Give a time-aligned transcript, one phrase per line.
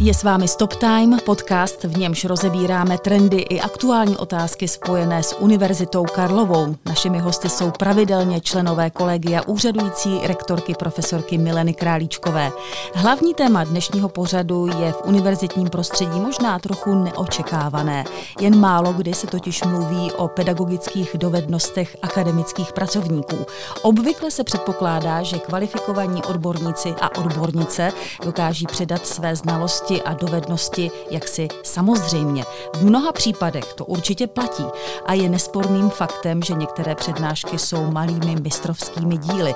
[0.00, 5.36] Je s vámi Stop Time, podcast, v němž rozebíráme trendy i aktuální otázky spojené s
[5.40, 6.76] Univerzitou Karlovou.
[6.86, 12.50] Našimi hosty jsou pravidelně členové kolegia úřadující rektorky profesorky Mileny Králíčkové.
[12.94, 18.04] Hlavní téma dnešního pořadu je v univerzitním prostředí možná trochu neočekávané.
[18.40, 23.46] Jen málo kdy se totiž mluví o pedagogických dovednostech akademických pracovníků.
[23.82, 27.92] Obvykle se předpokládá, že kvalifikovaní odborníci a odbornice
[28.24, 32.44] dokáží předat své znalosti a dovednosti jaksi samozřejmě.
[32.74, 34.64] V mnoha případech to určitě platí
[35.06, 39.54] a je nesporným faktem, že některé přednášky jsou malými mistrovskými díly,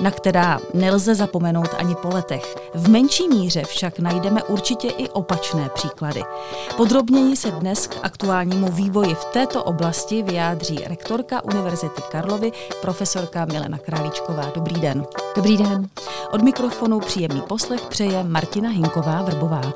[0.00, 2.56] na která nelze zapomenout ani po letech.
[2.74, 6.24] V menší míře však najdeme určitě i opačné příklady.
[6.76, 13.78] Podrobněji se dnes k aktuálnímu vývoji v této oblasti vyjádří rektorka Univerzity Karlovy, profesorka Milena
[13.78, 14.52] Králíčková.
[14.54, 15.06] Dobrý den.
[15.36, 15.88] Dobrý den.
[16.32, 19.72] Od mikrofonu příjemný poslech přeje Martina Hinková-Vrbová.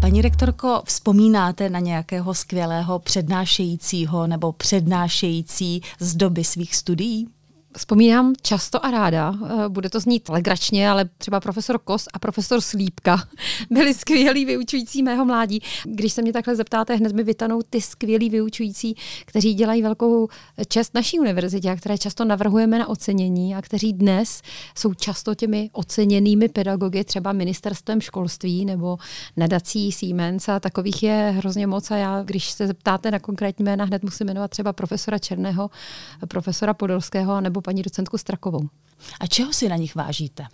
[0.00, 7.28] Paní rektorko, vzpomínáte na nějakého skvělého přednášejícího nebo přednášející z doby svých studií?
[7.76, 12.60] Vzpomínám často a ráda, eh, bude to znít legračně, ale třeba profesor Kos a profesor
[12.60, 13.28] Slípka
[13.70, 15.62] byli skvělí vyučující mého mládí.
[15.84, 20.28] Když se mě takhle zeptáte, hned mi vytanou ty skvělí vyučující, kteří dělají velkou
[20.68, 24.42] čest naší univerzitě a které často navrhujeme na ocenění a kteří dnes
[24.74, 28.96] jsou často těmi oceněnými pedagogy, třeba ministerstvem školství nebo
[29.36, 33.84] nadací Siemens a takových je hrozně moc a já, když se zeptáte na konkrétní jména,
[33.84, 35.70] hned musím jmenovat třeba profesora Černého,
[36.28, 38.68] profesora Podolského nebo paní docentku Strakovou.
[39.20, 40.44] A čeho si na nich vážíte?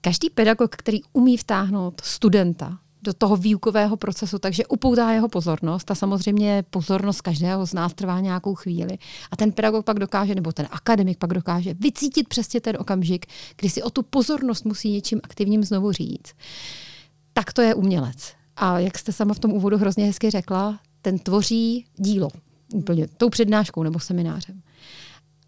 [0.00, 5.94] Každý pedagog, který umí vtáhnout studenta do toho výukového procesu, takže upoutá jeho pozornost a
[5.94, 8.98] samozřejmě pozornost každého z nás trvá nějakou chvíli.
[9.30, 13.70] A ten pedagog pak dokáže, nebo ten akademik pak dokáže vycítit přesně ten okamžik, kdy
[13.70, 16.32] si o tu pozornost musí něčím aktivním znovu říct.
[17.32, 18.32] Tak to je umělec.
[18.56, 22.28] A jak jste sama v tom úvodu hrozně hezky řekla, ten tvoří dílo
[22.74, 24.62] úplně tou přednáškou nebo seminářem.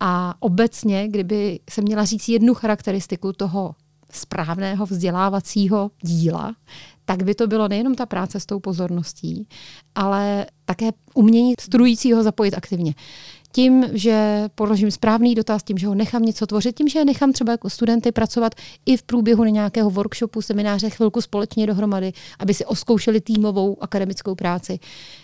[0.07, 3.75] A obecně, kdyby se měla říct jednu charakteristiku toho
[4.11, 6.55] správného vzdělávacího díla,
[7.05, 9.49] tak by to bylo nejenom ta práce s tou pozorností,
[9.95, 12.95] ale také umění studujícího zapojit aktivně
[13.55, 17.53] tím, že položím správný dotaz, tím, že ho nechám něco tvořit, tím, že nechám třeba
[17.53, 18.55] jako studenty pracovat
[18.87, 24.79] i v průběhu nějakého workshopu, semináře chvilku společně dohromady, aby si oskoušeli týmovou akademickou práci.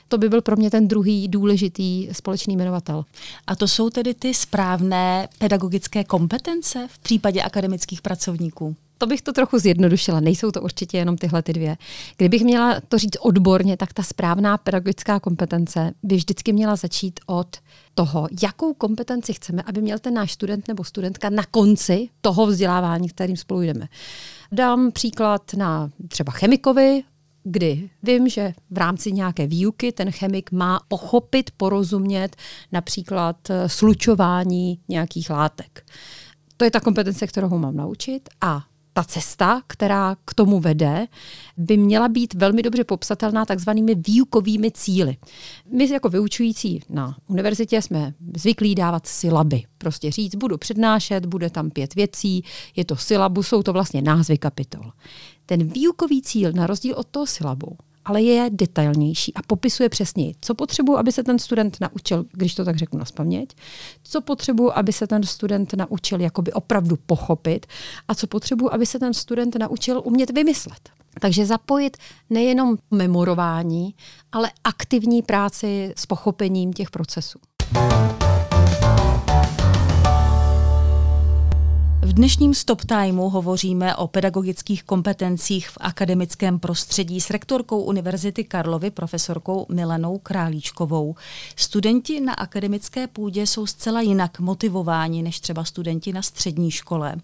[0.08, 3.04] To by byl pro mě ten druhý důležitý společný jmenovatel.
[3.46, 8.76] A to jsou tedy ty správné pedagogické kompetence v případě akademických pracovníků?
[9.00, 10.20] To bych to trochu zjednodušila.
[10.20, 11.76] Nejsou to určitě jenom tyhle ty dvě.
[12.16, 17.56] Kdybych měla to říct odborně, tak ta správná pedagogická kompetence by vždycky měla začít od
[17.94, 23.08] toho, jakou kompetenci chceme, aby měl ten náš student nebo studentka na konci toho vzdělávání,
[23.08, 23.88] kterým spolu jdeme.
[24.52, 27.02] Dám příklad na třeba chemikovi,
[27.42, 32.36] kdy vím, že v rámci nějaké výuky ten chemik má pochopit, porozumět
[32.72, 35.86] například eh, slučování nějakých látek.
[36.56, 38.28] To je ta kompetence, kterou ho mám naučit.
[38.40, 38.62] A
[38.92, 41.06] ta cesta, která k tomu vede,
[41.56, 45.16] by měla být velmi dobře popsatelná takzvanými výukovými cíly.
[45.72, 49.62] My jako vyučující na univerzitě jsme zvyklí dávat sylaby.
[49.78, 52.44] Prostě říct, budu přednášet, bude tam pět věcí,
[52.76, 54.92] je to sylabu, jsou to vlastně názvy kapitol.
[55.46, 57.76] Ten výukový cíl, na rozdíl od toho sylabu,
[58.10, 62.64] ale je detailnější a popisuje přesně, co potřebuji, aby se ten student naučil, když to
[62.64, 63.56] tak řeknu na spaměť,
[64.02, 67.66] co potřebuji, aby se ten student naučil jakoby opravdu pochopit
[68.08, 70.90] a co potřebuji, aby se ten student naučil umět vymyslet.
[71.20, 71.96] Takže zapojit
[72.30, 73.94] nejenom memorování,
[74.32, 77.38] ale aktivní práci s pochopením těch procesů.
[82.02, 88.90] V dnešním Stop Timeu hovoříme o pedagogických kompetencích v akademickém prostředí s rektorkou Univerzity Karlovy,
[88.90, 91.14] profesorkou Milenou Králíčkovou.
[91.56, 97.16] Studenti na akademické půdě jsou zcela jinak motivováni než třeba studenti na střední škole.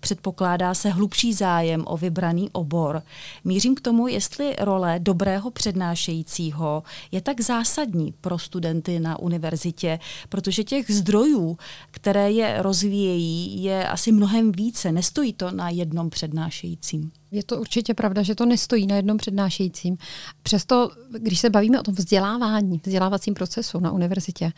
[0.00, 3.02] Předpokládá se hlubší zájem o vybraný obor.
[3.44, 6.82] Mířím k tomu, jestli role dobrého přednášejícího
[7.12, 9.98] je tak zásadní pro studenty na univerzitě,
[10.28, 11.58] protože těch zdrojů,
[11.90, 14.92] které je rozvíjejí, je asi mnohem více.
[14.92, 17.12] Nestojí to na jednom přednášejícím.
[17.30, 19.96] Je to určitě pravda, že to nestojí na jednom přednášejícím.
[20.42, 24.52] Přesto, když se bavíme o tom vzdělávání, vzdělávacím procesu na univerzitě,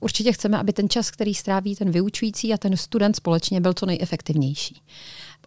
[0.00, 3.86] určitě chceme, aby ten čas, který stráví ten vyučující a ten student společně, byl co
[3.86, 4.82] nejefektivnější.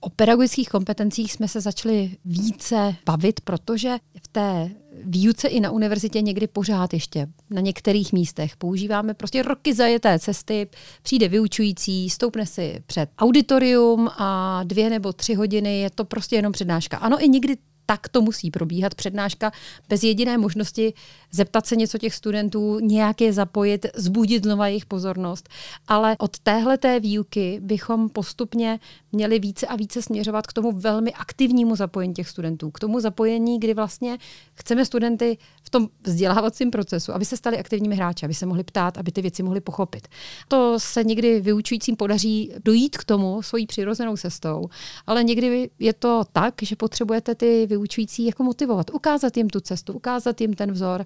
[0.04, 4.70] O pedagogických kompetencích jsme se začali více bavit, protože v té
[5.04, 10.68] výuce i na univerzitě někdy pořád ještě na některých místech používáme prostě roky zajeté cesty,
[11.04, 16.52] přijde vyučující, stoupne si před auditorium a dvě nebo tři hodiny je to prostě jenom
[16.52, 16.98] přednáška.
[16.98, 19.52] Ano, i někdy tak to musí probíhat přednáška
[19.90, 20.94] bez jediné možnosti
[21.32, 25.50] zeptat se něco těch studentů, nějak je zapojit, zbudit znova jejich pozornost.
[25.88, 28.80] Ale od téhle té výuky bychom postupně
[29.12, 33.60] měli více a více směřovat k tomu velmi aktivnímu zapojení těch studentů, k tomu zapojení,
[33.60, 34.18] kdy vlastně
[34.54, 38.98] chceme studenty v tom vzdělávacím procesu, aby se stali aktivními hráči, aby se mohli ptát,
[38.98, 40.08] aby ty věci mohli pochopit.
[40.48, 44.70] To se někdy vyučujícím podaří dojít k tomu svojí přirozenou cestou,
[45.08, 49.94] ale někdy je to tak, že potřebujete ty vyučující jako motivovat, ukázat jim tu cestu,
[49.94, 51.06] ukázat jim ten vzor,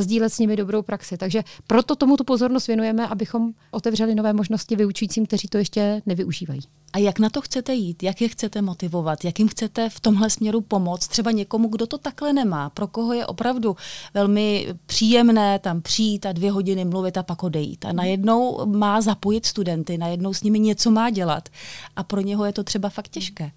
[0.00, 1.16] sdílet s nimi dobrou praxi.
[1.16, 6.60] Takže proto tomu tu pozornost věnujeme, abychom otevřeli nové možnosti vyučujícím, kteří to ještě nevyužívají.
[6.92, 8.02] A jak na to chcete jít?
[8.02, 9.24] Jak je chcete motivovat?
[9.24, 11.08] Jak jim chcete v tomhle směru pomoct?
[11.08, 13.76] Třeba někomu, kdo to takhle nemá, pro koho je opravdu
[14.14, 17.84] velmi příjemné tam přijít a dvě hodiny mluvit a pak odejít.
[17.84, 21.48] A najednou má zapojit studenty, najednou s nimi něco má dělat.
[21.96, 23.50] A pro něho je to třeba fakt těžké.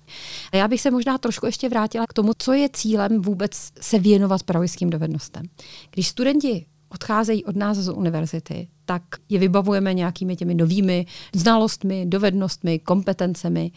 [0.51, 3.99] A já bych se možná trošku ještě vrátila k tomu, co je cílem vůbec se
[3.99, 5.45] věnovat pedagogickým dovednostem.
[5.91, 11.05] Když studenti odcházejí od nás z univerzity, tak je vybavujeme nějakými těmi novými
[11.35, 13.71] znalostmi, dovednostmi, kompetencemi.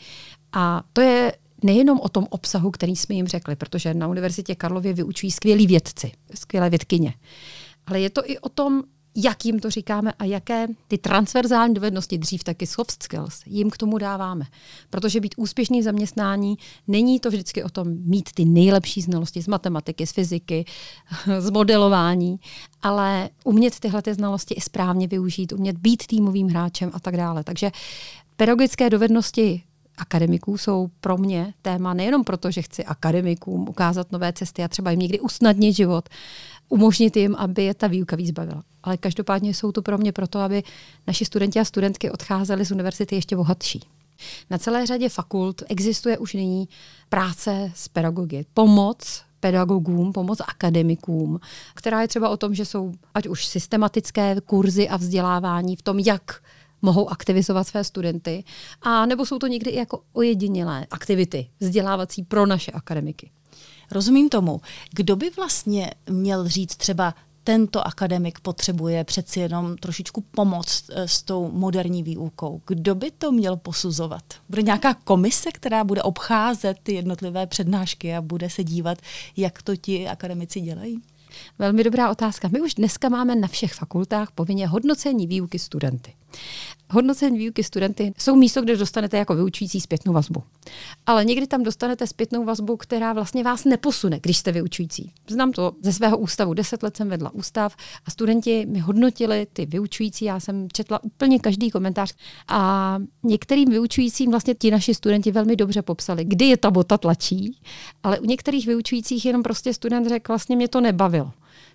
[0.52, 1.32] A to je
[1.62, 6.12] nejenom o tom obsahu, který jsme jim řekli, protože na Univerzitě Karlově vyučují skvělí vědci,
[6.34, 7.14] skvělé vědkyně.
[7.86, 8.82] Ale je to i o tom,
[9.16, 13.76] jak jim to říkáme a jaké ty transverzální dovednosti, dřív taky soft skills, jim k
[13.76, 14.44] tomu dáváme.
[14.90, 16.58] Protože být úspěšný v zaměstnání
[16.88, 20.64] není to vždycky o tom mít ty nejlepší znalosti z matematiky, z fyziky,
[21.38, 22.40] z modelování,
[22.82, 27.44] ale umět tyhle ty znalosti i správně využít, umět být týmovým hráčem a tak dále.
[27.44, 27.70] Takže
[28.37, 29.62] pedagogické dovednosti
[29.98, 34.90] akademiků jsou pro mě téma nejenom proto, že chci akademikům ukázat nové cesty a třeba
[34.90, 36.08] jim někdy usnadnit život,
[36.68, 38.62] umožnit jim, aby je ta výuka víc bavila.
[38.82, 40.62] Ale každopádně jsou to pro mě proto, aby
[41.06, 43.80] naši studenti a studentky odcházeli z univerzity ještě bohatší.
[44.50, 46.68] Na celé řadě fakult existuje už nyní
[47.08, 48.44] práce s pedagogy.
[48.54, 51.40] Pomoc pedagogům, pomoc akademikům,
[51.74, 55.98] která je třeba o tom, že jsou ať už systematické kurzy a vzdělávání v tom,
[55.98, 56.42] jak
[56.82, 58.44] mohou aktivizovat své studenty,
[58.82, 63.30] a nebo jsou to někdy i jako ojedinělé aktivity vzdělávací pro naše akademiky.
[63.90, 64.60] Rozumím tomu.
[64.92, 67.14] Kdo by vlastně měl říct třeba
[67.44, 72.62] tento akademik potřebuje přeci jenom trošičku pomoc eh, s tou moderní výukou.
[72.66, 74.22] Kdo by to měl posuzovat?
[74.48, 78.98] Bude nějaká komise, která bude obcházet ty jednotlivé přednášky a bude se dívat,
[79.36, 81.02] jak to ti akademici dělají?
[81.58, 82.48] Velmi dobrá otázka.
[82.48, 86.12] My už dneska máme na všech fakultách povinně hodnocení výuky studenty.
[86.90, 90.42] Hodnocení výuky studenty jsou místo, kde dostanete jako vyučující zpětnou vazbu.
[91.06, 95.12] Ale někdy tam dostanete zpětnou vazbu, která vlastně vás neposune, když jste vyučující.
[95.28, 96.54] Znám to ze svého ústavu.
[96.54, 100.25] Deset let jsem vedla ústav a studenti mi hodnotili ty vyučující.
[100.25, 102.14] Já jsem četla úplně každý komentář
[102.48, 107.60] a některým vyučujícím vlastně ti naši studenti velmi dobře popsali, kdy je ta bota tlačí,
[108.02, 111.32] ale u některých vyučujících jenom prostě student řekl, vlastně mě to nebavilo.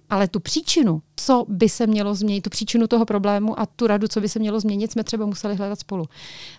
[0.10, 4.08] Ale tu příčinu, co by se mělo změnit, tu příčinu toho problému a tu radu,
[4.08, 6.06] co by se mělo změnit, jsme třeba museli hledat spolu.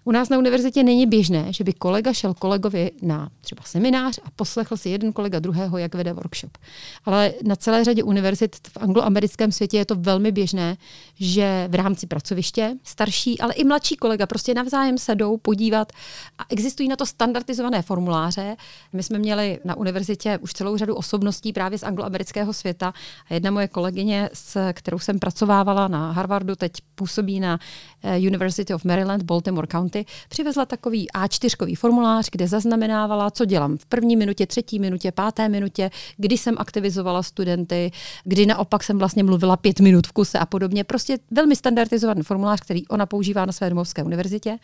[0.04, 4.30] U nás na univerzitě není běžné, že by kolega šel kolegovi na třeba seminář a
[4.36, 6.58] poslechl si jeden kolega druhého, jak vede workshop.
[7.04, 10.76] Ale na celé řadě univerzit v angloamerickém světě je to velmi běžné,
[11.14, 15.92] že v rámci pracoviště starší, ale i mladší kolega prostě navzájem sedou podívat
[16.38, 18.56] a existují na to standardizované formuláře.
[18.92, 22.94] My jsme měli na univerzitě už celou řadu osobností právě z angloamerického světa
[23.30, 27.58] a jedna moje kolegyně, s kterou jsem pracovávala na Harvardu, teď působí na
[28.02, 33.86] eh, University of Maryland, Baltimore County, přivezla takový A4 formulář, kde zaznamenávala, co dělám v
[33.86, 37.90] první minutě, třetí minutě, páté minutě, kdy jsem aktivizovala studenty,
[38.24, 40.84] kdy naopak jsem vlastně mluvila pět minut v kuse a podobně.
[40.84, 44.56] Prostě velmi standardizovaný formulář, který ona používá na své domovské univerzitě.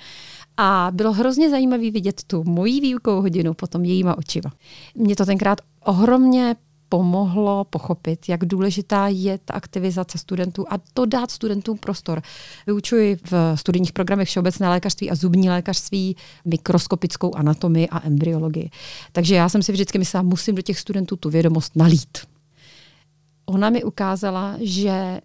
[0.57, 4.53] A bylo hrozně zajímavé vidět tu mojí výukovou hodinu potom jejíma očima.
[4.95, 6.57] Mě to tenkrát ohromně
[6.91, 12.23] pomohlo pochopit, jak důležitá je ta aktivizace studentů a to dát studentům prostor.
[12.67, 18.71] Vyučuji v studijních programech všeobecné lékařství a zubní lékařství, mikroskopickou anatomii a embryologii.
[19.13, 22.19] Takže já jsem si vždycky myslela, musím do těch studentů tu vědomost nalít.
[23.47, 25.21] Ona mi ukázala, že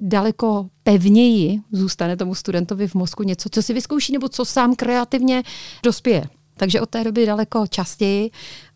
[0.00, 5.42] daleko pevněji zůstane tomu studentovi v mozku něco, co si vyzkouší nebo co sám kreativně
[5.82, 6.24] dospěje.
[6.56, 8.30] Takže od té doby daleko častěji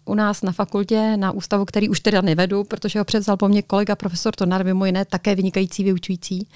[0.05, 3.63] u nás na fakultě, na ústavu, který už teda nevedu, protože ho převzal po mně
[3.63, 6.49] kolega profesor Tonar, mimo jiné také vynikající vyučující.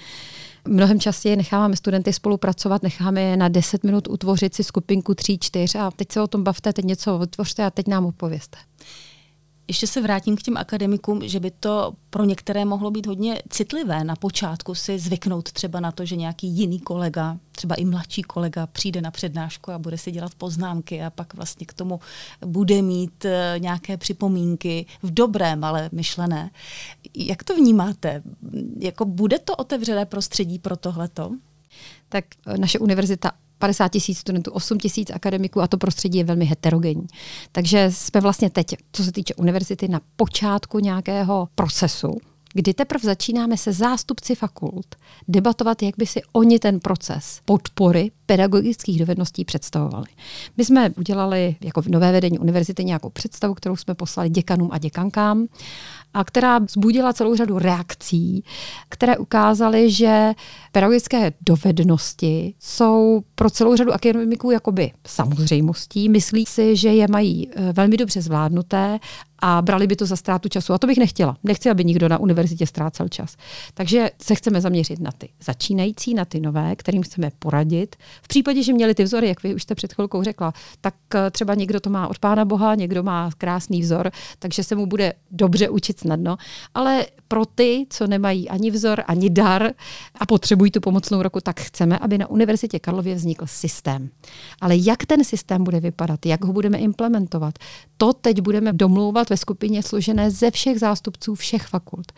[0.67, 5.91] Mnohem častěji necháváme studenty spolupracovat, necháme je na 10 minut utvořit si skupinku 3-4 a
[5.91, 8.57] teď se o tom bavte, teď něco vytvořte a teď nám opověste.
[9.69, 14.03] Ještě se vrátím k těm akademikům, že by to pro některé mohlo být hodně citlivé
[14.03, 18.67] na počátku si zvyknout třeba na to, že nějaký jiný kolega, třeba i mladší kolega,
[18.67, 21.99] přijde na přednášku a bude si dělat poznámky a pak vlastně k tomu
[22.45, 26.51] bude mít eh, nějaké připomínky v dobrém, ale myšlené.
[27.15, 28.23] Jak to vnímáte?
[28.79, 31.31] Jako bude to otevřené prostředí pro tohleto?
[32.09, 36.45] Tak eh, naše univerzita 50 tisíc studentů, 8 tisíc akademiků a to prostředí je velmi
[36.45, 37.07] heterogenní.
[37.51, 42.17] Takže jsme vlastně teď, co se týče univerzity, na počátku nějakého procesu,
[42.53, 44.95] kdy teprve začínáme se zástupci fakult
[45.27, 50.05] debatovat, jak by si oni ten proces podpory pedagogických dovedností představovali.
[50.57, 55.47] My jsme udělali jako nové vedení univerzity nějakou představu, kterou jsme poslali děkanům a děkankám
[56.13, 58.43] a která vzbudila celou řadu reakcí,
[58.89, 60.33] které ukázaly, že
[60.71, 66.09] pedagogické dovednosti jsou pro celou řadu akademiků jakoby samozřejmostí.
[66.09, 68.99] Myslí si, že je mají eh, velmi dobře zvládnuté
[69.41, 70.73] a brali by to za ztrátu času.
[70.73, 71.37] A to bych nechtěla.
[71.43, 73.37] Nechci, aby nikdo na univerzitě ztrácel čas.
[73.73, 77.95] Takže se chceme zaměřit na ty začínající, na ty nové, kterým chceme poradit.
[78.21, 81.31] V případě, že měli ty vzory, jak vy už jste před chvilkou řekla, tak eh,
[81.31, 85.13] třeba někdo to má od Pána Boha, někdo má krásný vzor, takže se mu bude
[85.31, 86.37] dobře učit snadno.
[86.73, 89.71] Ale pro ty, co nemají ani vzor, ani dar
[90.15, 94.09] a potřebují tu pomocnou roku, tak chceme, aby na Univerzitě Karlově vznikl systém.
[94.61, 97.53] Ale jak ten systém bude vypadat, jak ho budeme implementovat,
[97.97, 102.11] to teď budeme domlouvat ve skupině složené ze všech zástupců všech fakult.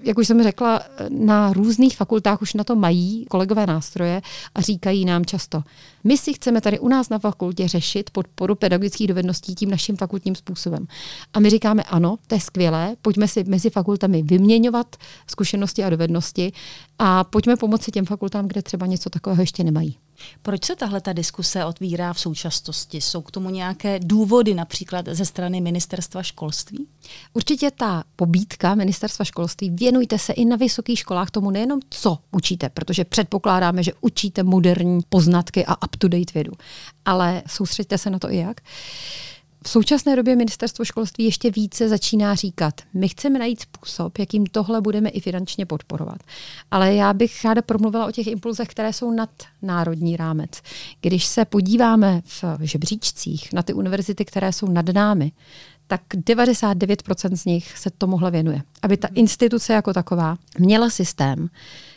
[0.00, 4.22] Jak už jsem řekla, na různých fakultách už na to mají kolegové nástroje
[4.54, 5.62] a říkají nám často,
[6.04, 10.34] my si chceme tady u nás na fakultě řešit podporu pedagogických dovedností tím naším fakultním
[10.34, 10.86] způsobem.
[11.34, 16.52] A my říkáme ano, to je skvělé, pojďme si mezi fakultami vyměňovat zkušenosti a dovednosti
[16.98, 19.98] a pojďme pomoci těm fakultám, kde třeba něco takového ještě nemají.
[20.42, 23.00] Proč se tahle ta diskuse otvírá v současnosti?
[23.00, 26.86] Jsou k tomu nějaké důvody například ze strany ministerstva školství?
[27.32, 32.68] Určitě ta pobídka ministerstva školství, věnujte se i na vysokých školách tomu nejenom, co učíte,
[32.68, 36.52] protože předpokládáme, že učíte moderní poznatky a up-to-date vědu,
[37.04, 38.60] ale soustředíte se na to i jak.
[39.64, 44.80] V současné době ministerstvo školství ještě více začíná říkat, my chceme najít způsob, jakým tohle
[44.80, 46.18] budeme i finančně podporovat.
[46.70, 49.30] Ale já bych ráda promluvila o těch impulzech, které jsou nad
[49.62, 50.50] národní rámec.
[51.00, 55.32] Když se podíváme v žebříčcích na ty univerzity, které jsou nad námi,
[55.86, 58.62] tak 99% z nich se tomuhle věnuje.
[58.82, 61.48] Aby ta instituce jako taková měla systém,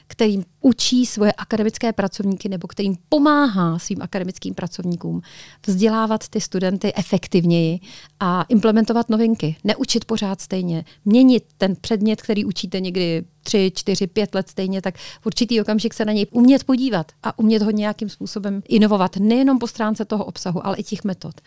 [0.08, 5.22] kterým učí svoje akademické pracovníky nebo kterým pomáhá svým akademickým pracovníkům
[5.68, 7.80] vzdělávat ty studenty efektivněji
[8.20, 9.56] a implementovat novinky.
[9.64, 14.98] Neučit pořád stejně, měnit ten předmět, který učíte někdy tři, čtyři, pět let stejně, tak
[14.98, 19.60] v určitý okamžik se na něj umět podívat a umět ho nějakým způsobem inovovat, nejenom
[19.60, 21.42] po stránce toho obsahu, ale i těch metod.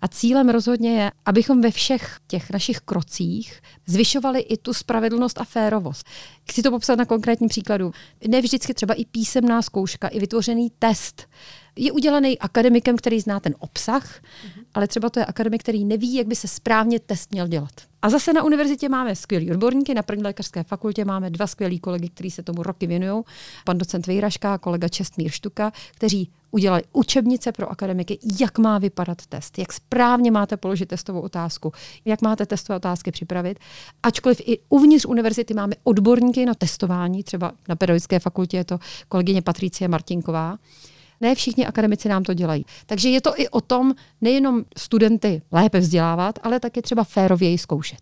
[0.00, 5.44] A cílem rozhodně je, abychom ve všech těch našich krocích zvyšovali i tu spravedlnost a
[5.44, 6.06] férovost.
[6.50, 7.92] Chci to popsat na konkrétním příkladu.
[8.28, 11.28] Ne vždycky třeba i písemná zkouška, i vytvořený test
[11.76, 14.64] je udělaný akademikem, který zná ten obsah, mm-hmm.
[14.74, 17.72] ale třeba to je akademik, který neví, jak by se správně test měl dělat.
[18.02, 22.08] A zase na univerzitě máme skvělý odborníky, na první lékařské fakultě máme dva skvělí kolegy,
[22.08, 23.24] kteří se tomu roky věnují,
[23.64, 29.26] pan docent Vejraška a kolega Čestmír Štuka, kteří udělali učebnice pro akademiky, jak má vypadat
[29.26, 31.72] test, jak správně máte položit testovou otázku,
[32.04, 33.58] jak máte testové otázky připravit.
[34.02, 39.42] Ačkoliv i uvnitř univerzity máme odborníky na testování, třeba na pedagogické fakultě je to kolegyně
[39.42, 40.58] Patricie Martinková,
[41.20, 42.64] ne všichni akademici nám to dělají.
[42.86, 48.00] Takže je to i o tom nejenom studenty lépe vzdělávat, ale taky třeba férověji zkoušet.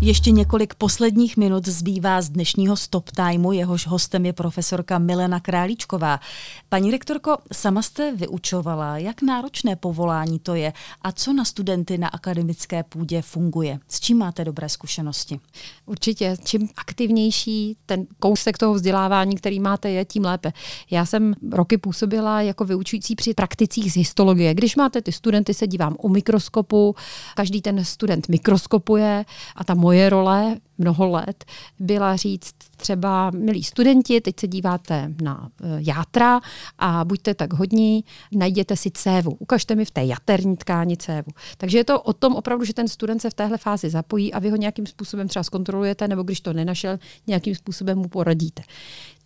[0.00, 6.20] Ještě několik posledních minut zbývá z dnešního Stop Timeu, jehož hostem je profesorka Milena Králíčková.
[6.68, 12.08] Paní rektorko, sama jste vyučovala, jak náročné povolání to je a co na studenty na
[12.08, 13.78] akademické půdě funguje.
[13.88, 15.40] S čím máte dobré zkušenosti?
[15.86, 20.52] Určitě, čím aktivnější ten kousek toho vzdělávání, který máte, je, tím lépe.
[20.90, 24.54] Já jsem roky působila jako vyučující při prakticích z histologie.
[24.54, 26.94] Když máte ty studenty, se dívám u mikroskopu,
[27.34, 29.24] každý ten student mikroskopuje
[29.56, 31.44] a tam moje role mnoho let
[31.78, 36.40] byla říct třeba, milí studenti, teď se díváte na e, játra
[36.78, 39.36] a buďte tak hodní, najděte si cévu.
[39.38, 41.30] Ukažte mi v té jaterní tkáni cévu.
[41.56, 44.38] Takže je to o tom opravdu, že ten student se v téhle fázi zapojí a
[44.38, 48.62] vy ho nějakým způsobem třeba zkontrolujete, nebo když to nenašel, nějakým způsobem mu poradíte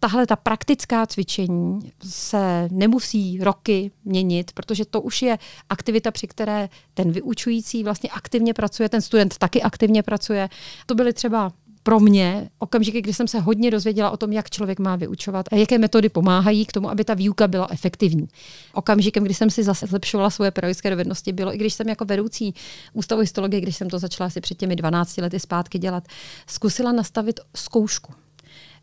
[0.03, 6.69] tahle ta praktická cvičení se nemusí roky měnit, protože to už je aktivita, při které
[6.95, 10.49] ten vyučující vlastně aktivně pracuje, ten student taky aktivně pracuje.
[10.87, 14.79] To byly třeba pro mě okamžiky, kdy jsem se hodně dozvěděla o tom, jak člověk
[14.79, 18.29] má vyučovat a jaké metody pomáhají k tomu, aby ta výuka byla efektivní.
[18.75, 22.55] Okamžikem, kdy jsem si zase zlepšovala svoje pedagogické dovednosti, bylo i když jsem jako vedoucí
[22.93, 26.05] ústavu histologie, když jsem to začala asi před těmi 12 lety zpátky dělat,
[26.47, 28.13] zkusila nastavit zkoušku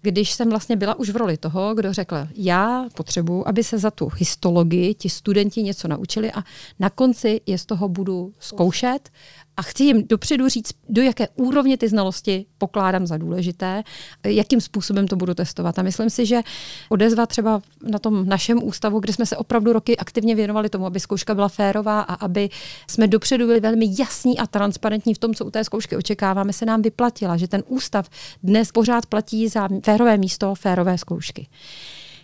[0.01, 3.91] když jsem vlastně byla už v roli toho, kdo řekl, já potřebuji, aby se za
[3.91, 6.44] tu histologii ti studenti něco naučili a
[6.79, 9.10] na konci je z toho budu zkoušet
[9.59, 13.83] a chci jim dopředu říct, do jaké úrovně ty znalosti pokládám za důležité,
[14.25, 15.79] jakým způsobem to budu testovat.
[15.79, 16.41] A myslím si, že
[16.89, 20.99] odezva třeba na tom našem ústavu, kde jsme se opravdu roky aktivně věnovali tomu, aby
[20.99, 22.49] zkouška byla férová a aby
[22.87, 26.65] jsme dopředu byli velmi jasní a transparentní v tom, co u té zkoušky očekáváme, se
[26.65, 28.09] nám vyplatila, že ten ústav
[28.43, 31.47] dnes pořád platí za férové místo férové zkoušky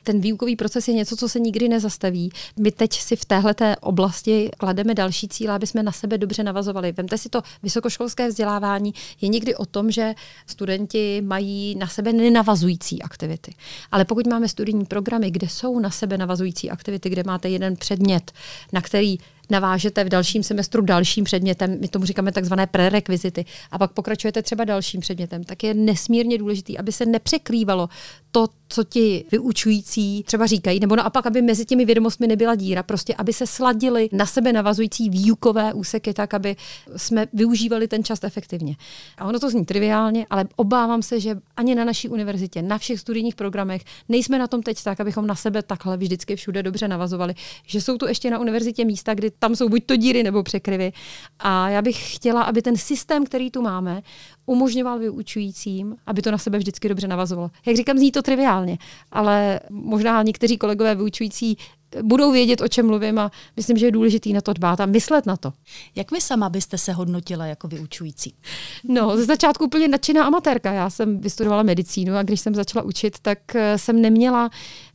[0.06, 2.32] ten výukový proces je něco, co se nikdy nezastaví.
[2.60, 6.92] My teď si v téhle oblasti klademe další cíle, aby jsme na sebe dobře navazovali.
[6.92, 10.16] Vemte si to, vysokoškolské vzdělávání je někdy o tom, že
[10.48, 13.54] studenti mají na sebe nenavazující aktivity.
[13.92, 18.32] Ale pokud máme studijní programy, kde jsou na sebe navazující aktivity, kde máte jeden předmět,
[18.74, 19.18] na který
[19.50, 24.64] navážete v dalším semestru dalším předmětem, my tomu říkáme takzvané prerekvizity, a pak pokračujete třeba
[24.64, 27.90] dalším předmětem, tak je nesmírně důležitý, aby se nepřekrývalo
[28.32, 33.16] to, co ti vyučující třeba říkají, nebo naopak, aby mezi těmi vědomostmi nebyla díra, prostě
[33.16, 36.56] aby se sladily na sebe navazující výukové úseky tak, aby
[36.96, 38.76] jsme využívali ten čas efektivně.
[39.18, 43.00] A ono to zní triviálně, ale obávám se, že ani na naší univerzitě, na všech
[43.00, 47.34] studijních programech nejsme na tom teď tak, abychom na sebe takhle vždycky všude dobře navazovali,
[47.66, 50.92] že jsou tu ještě na univerzitě místa, kdy tam jsou buď to díry nebo překryvy.
[51.40, 54.02] A já bych chtěla, aby ten systém, který tu máme,
[54.46, 57.52] umožňoval vyučujícím, aby to na sebe vždycky dobře navazovalo.
[57.66, 58.78] Jak říkám, zní to triviálně,
[59.12, 61.58] ale možná někteří kolegové vyučující
[62.02, 65.26] budou vědět, o čem mluvím a myslím, že je důležité na to dbát a myslet
[65.26, 65.54] na to.
[65.96, 68.36] Jak vy sama byste se hodnotila jako vyučující?
[68.84, 70.72] No, ze začátku úplně nadšená amatérka.
[70.72, 74.50] Já jsem vystudovala medicínu a když jsem začala učit, tak eh, jsem neměla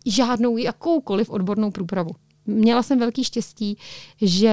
[0.06, 2.11] žádnou jakoukoliv odbornou průpravu
[2.50, 3.78] měla jsem velký štěstí,
[4.23, 4.49] že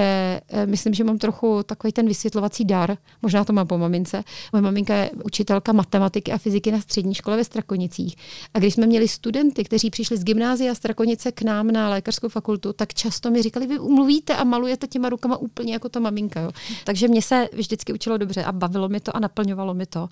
[0.48, 4.24] eh, myslím, že mám trochu takový ten vysvětlovací dar, možná to mám po mamince.
[4.52, 8.16] Moje maminka je učitelka matematiky a fyziky na střední škole ve Strakonicích.
[8.54, 12.72] A když jsme měli studenty, kteří přišli z gymnázia Strakonice k nám na lékařskou fakultu,
[12.72, 16.40] tak často mi říkali, vy mluvíte a malujete těma rukama úplně jako ta maminka.
[16.40, 16.50] Jo.
[16.84, 20.08] Takže mě se vždycky učilo dobře a bavilo mi to a naplňovalo mi to.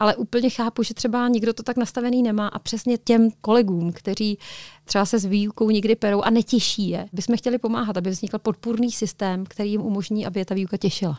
[0.00, 4.38] Ale úplně chápu, že třeba nikdo to tak nastavený nemá a přesně těm kolegům, kteří
[4.88, 8.92] třeba se s výukou někdy perou a netěší je, bychom chtěli pomáhat, aby vznikl podpůrný
[8.92, 11.18] systém, který jim umožní, aby je ta výuka těšila.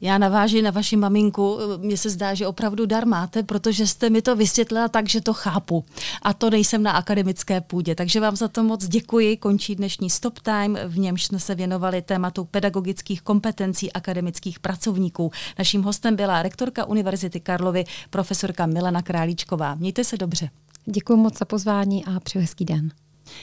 [0.00, 1.58] Já navážu na vaši maminku.
[1.76, 5.32] Mně se zdá, že opravdu dar máte, protože jste mi to vysvětlila tak, že to
[5.34, 5.84] chápu.
[6.22, 7.94] A to nejsem na akademické půdě.
[7.94, 9.36] Takže vám za to moc děkuji.
[9.36, 15.30] Končí dnešní Stop Time, v němž jsme se věnovali tématu pedagogických kompetencí akademických pracovníků.
[15.58, 19.74] Naším hostem byla rektorka Univerzity Karlovy, profesorka Milena Králíčková.
[19.74, 20.50] Mějte se dobře.
[20.86, 22.88] Děkuji moc za pozvání a přeji hezký den.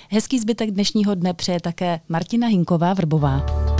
[0.10, 3.71] Hezký zbytek dnešního dne přeje také Martina Hinková Vrbová.